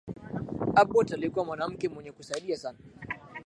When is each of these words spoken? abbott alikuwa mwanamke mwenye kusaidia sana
abbott 0.81 1.13
alikuwa 1.13 1.45
mwanamke 1.45 1.89
mwenye 1.89 2.11
kusaidia 2.11 2.57
sana 2.57 2.79